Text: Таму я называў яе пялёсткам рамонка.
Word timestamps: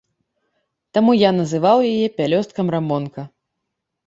Таму 0.97 1.11
я 1.27 1.31
называў 1.39 1.77
яе 1.91 2.07
пялёсткам 2.17 2.67
рамонка. 2.79 3.21